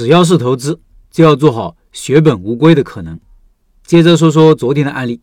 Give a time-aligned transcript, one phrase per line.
[0.00, 0.80] 只要是投资，
[1.10, 3.20] 就要做好血本无归的可能。
[3.84, 5.20] 接着说说昨天的案例，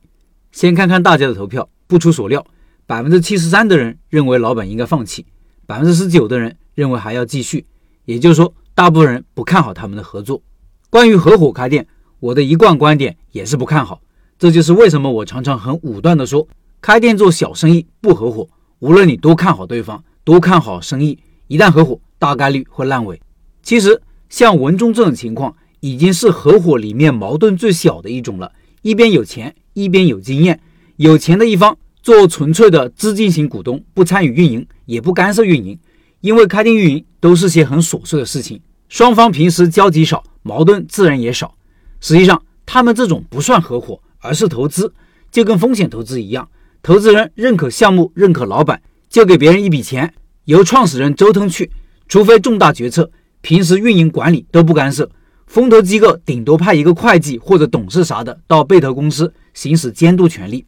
[0.52, 1.68] 先看看大家的投票。
[1.88, 2.46] 不出所料，
[2.86, 5.26] 百分之七十三的人认为老板应该放弃，
[5.66, 7.66] 百分之十九的人认为还要继续。
[8.06, 10.44] 也就是说，大部分人不看好他们的合作。
[10.92, 11.88] 关于合伙开店，
[12.20, 14.00] 我的一贯观点也是不看好。
[14.38, 16.48] 这就是为什么我常常很武断地说，
[16.82, 18.48] 开店做小生意不合伙。
[18.78, 21.18] 无论你多看好对方，多看好生意，
[21.48, 23.20] 一旦合伙，大概率会烂尾。
[23.64, 24.00] 其实。
[24.30, 28.52] 像文中这种情况，已经是合伙里面矛盾最小的一种了。
[28.82, 30.60] 一边有钱，一边有经验。
[30.96, 35.78] 有钱的一方做纯粹的资金型股东，不参与运营，也不干涉运营，
[36.22, 41.56] 因为开店运营都是些很琐碎的事情，双方平时交集少，矛盾自然也少。
[42.00, 44.94] 实际上，他们这种不算合伙，而是投资，
[45.32, 46.50] 就跟风险投资一样。
[46.82, 50.14] 投资人认可项目，认可老板，就给别人一笔钱，
[50.46, 51.70] 由创始人周腾去，
[52.08, 53.12] 除非重大决策。
[53.42, 55.10] 平时运营管理都不干涉，
[55.46, 60.66] 风投机构顶多派一个会计或者董事啥的到被投公司行使监督权利。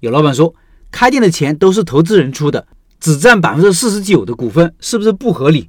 [0.00, 0.54] 有老板说，
[0.90, 2.66] 开店的钱都是投资人出的，
[3.00, 5.68] 只占百分之四十九的股份，是不是不合理？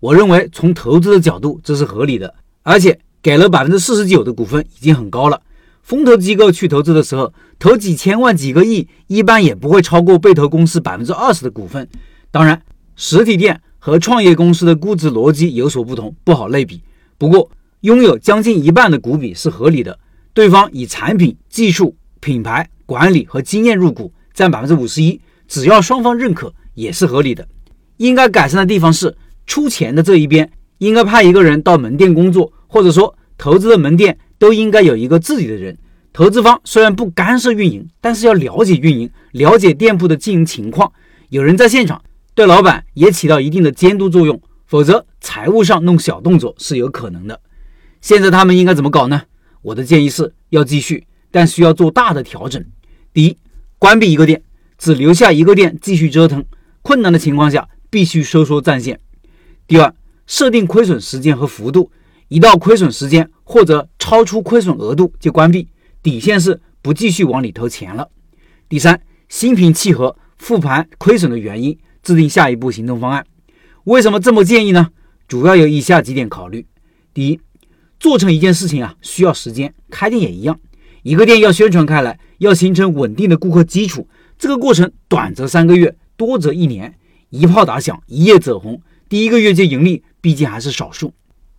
[0.00, 5.40] 我认为从投资的角度这是合理的，而且给了百分之四十九的股份已经很高了。
[5.82, 11.88] 风投机构去投资的时候，投几千万、几个亿，一般也不会超过被投公司百分之二十的股份。
[12.30, 12.60] 当然，
[12.96, 13.60] 实体店。
[13.84, 16.80] 和创业公司的估值逻辑有所不同，不好类比。
[17.18, 17.50] 不过，
[17.82, 19.98] 拥有将近一半的股比是合理的。
[20.32, 27.46] 对方以产品、技术、品牌管理和经验入股，占百分之五十一，只要双方认可，也是合理的。
[27.98, 35.76] 应该改善的地方是，出钱的这一边应该派一个人到门店工作，或者说投资的门店都应该有一个自己的人。
[36.14, 40.90] 投资方虽然不干涉运营，但是要了解运营，了解店铺的经营情况，
[41.28, 42.00] 有人在现场。
[42.34, 47.40] 对老板也起到一定的监督作用，否则财务上弄小动作是有可能的。
[48.00, 49.22] 现在他们应该怎么搞呢？
[49.62, 52.62] 我的建议是要继续，但需要做大的调整。
[53.12, 53.38] 第一，
[53.78, 54.42] 关闭一个店，
[54.76, 56.44] 只留下一个店继续折腾。
[56.82, 58.98] 困难的情况下，必须收缩战线。
[59.68, 59.94] 第二，
[60.26, 61.92] 设定亏损时间和幅度，
[62.26, 65.68] 一到亏损时间或者超出亏损额度就关闭，
[66.02, 68.08] 底线是不继续往里投钱了。
[68.68, 71.78] 第三，心平气和复盘亏损的原因。
[72.04, 73.26] 制定下一步行动方案。
[73.84, 74.90] 为什么这么建议呢？
[75.26, 76.66] 主要有以下几点考虑：
[77.12, 77.40] 第一，
[77.98, 80.60] 做成一件事情啊，需要时间，开店也一样。
[81.02, 84.06] 一个店要宣传开来，要形成稳定的顾客基础，
[84.38, 86.94] 这个过程短则三个月，多则一年。
[87.30, 91.12] 一炮打响，一夜走红，第一个月就盈利，毕竟还是少数。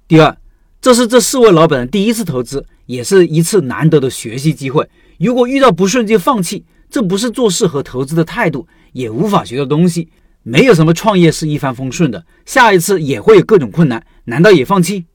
[0.07, 0.37] 第二，
[0.79, 4.87] 这是这四位老板的第一次投资，也是一次难得的学习机会。
[5.19, 10.07] 如果遇到不顺就放弃，这不是做事和投资的态度，也无法学到东西。
[10.47, 15.05] 没有什么创业是一帆风顺的，下一次也会有各种困难，难道也放弃？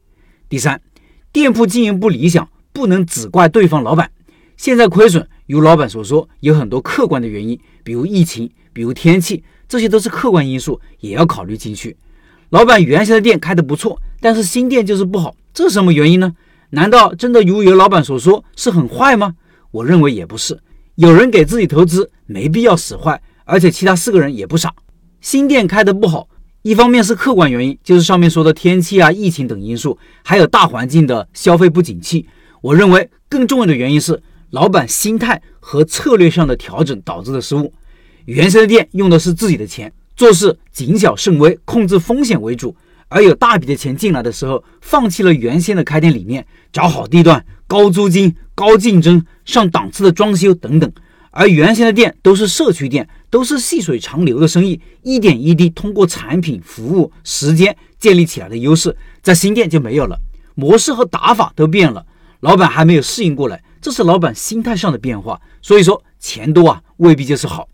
[0.48, 0.82] 第三，
[1.30, 4.10] 店铺经营不理想，不能只怪对方老板。
[4.56, 11.96] 现在亏损，如老板所说，有很多客观的原因，比如疫情，比如天气，这些都是客观因素，也要考虑进去。
[12.48, 16.34] 老板原先的店开得不错，但是新店就是不好，这是什么原因呢？
[16.70, 19.36] 难道真的如有老板所说是很坏吗？
[19.70, 20.58] 我认为也不是，
[20.96, 24.74] 有人给自己投资，没必要使坏，而且其他四个人也不傻。
[25.20, 26.28] 新店开的不好，
[26.62, 32.26] 一方面是客观原因，就是上面说的天气啊、疫情等因素，还有大环境的消费不景气。
[32.62, 37.72] 我认为更重要的原因是老板心态和策略上的调整导致的失误。
[38.24, 42.74] 原先的店用的是自己的钱，做事谨小慎微，控制风险为主，
[43.08, 50.90] 而有大笔的钱进来的时候，放弃了原先的开店理念，找好地段、高租金、高竞争、上档次的装修等等。
[51.32, 60.18] 而原先的店都是社区店，都是细水长流的生意，一点一滴通过产品、服务、时间建立起来的优势，在新店就没有了，
[60.54, 62.04] 模式和打法都变了，
[62.40, 65.40] 老板还没有适应过来，这是老板心态上的变化。
[65.62, 67.68] 所以说，钱多啊未必就是好，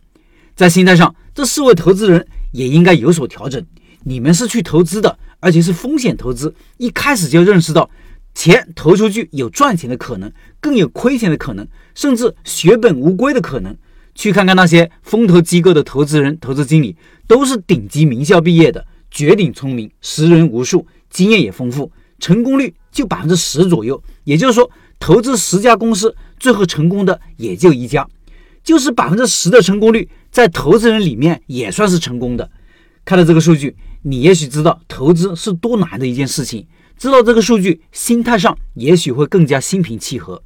[0.55, 3.65] 在心态上，这四位投资人也应该有所调整。
[4.05, 7.89] 你们是去投资的，而且是风险投资，一开始就认识到。
[8.35, 10.31] 钱投出去有赚钱的可能，
[10.61, 13.75] 更有亏钱的可能，甚至血本无归的可能。
[14.17, 16.97] 去看看那些风投机构的投资人、投资经理，
[17.29, 24.03] 都是顶级名校毕业的，绝顶聪明，识人无数，经验也丰富，成功率就百分之十左右。
[24.25, 24.69] 也就是说，
[24.99, 28.09] 投资十家公司，最后成功的也就一家，
[28.65, 32.51] 就是百分之十的成功率，在投资人里面也算是成功的。
[33.05, 36.67] 看到这个数据，你也许知道投资是多难的一件事情。
[36.99, 40.43] 知道这个数据，心态上也许会更加心平气和。